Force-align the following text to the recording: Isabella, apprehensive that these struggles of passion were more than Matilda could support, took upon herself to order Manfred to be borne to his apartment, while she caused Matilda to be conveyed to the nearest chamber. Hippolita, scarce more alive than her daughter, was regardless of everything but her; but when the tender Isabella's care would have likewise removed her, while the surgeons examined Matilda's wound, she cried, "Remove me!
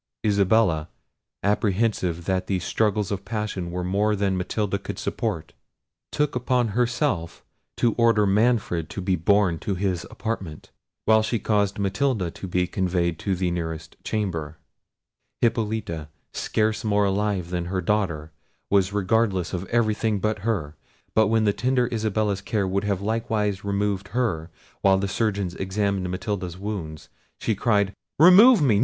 Isabella, 0.25 0.89
apprehensive 1.43 2.25
that 2.25 2.47
these 2.47 2.63
struggles 2.63 3.11
of 3.11 3.23
passion 3.23 3.69
were 3.69 3.83
more 3.83 4.15
than 4.15 4.35
Matilda 4.35 4.79
could 4.79 4.97
support, 4.97 5.53
took 6.11 6.35
upon 6.35 6.69
herself 6.69 7.45
to 7.77 7.93
order 7.99 8.25
Manfred 8.25 8.89
to 8.89 8.99
be 8.99 9.15
borne 9.15 9.59
to 9.59 9.75
his 9.75 10.03
apartment, 10.05 10.71
while 11.05 11.21
she 11.21 11.37
caused 11.37 11.77
Matilda 11.77 12.31
to 12.31 12.47
be 12.47 12.65
conveyed 12.65 13.19
to 13.19 13.35
the 13.35 13.51
nearest 13.51 13.95
chamber. 14.03 14.57
Hippolita, 15.41 16.09
scarce 16.33 16.83
more 16.83 17.05
alive 17.05 17.51
than 17.51 17.65
her 17.65 17.79
daughter, 17.79 18.31
was 18.71 18.91
regardless 18.93 19.53
of 19.53 19.65
everything 19.67 20.17
but 20.17 20.39
her; 20.39 20.75
but 21.13 21.27
when 21.27 21.43
the 21.43 21.53
tender 21.53 21.87
Isabella's 21.91 22.41
care 22.41 22.67
would 22.67 22.85
have 22.85 23.01
likewise 23.01 23.63
removed 23.63 24.07
her, 24.07 24.49
while 24.81 24.97
the 24.97 25.07
surgeons 25.07 25.53
examined 25.57 26.09
Matilda's 26.09 26.57
wound, 26.57 27.07
she 27.39 27.53
cried, 27.53 27.93
"Remove 28.17 28.63
me! 28.63 28.79